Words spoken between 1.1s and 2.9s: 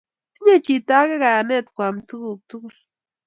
kayanet koam tuguk tugul.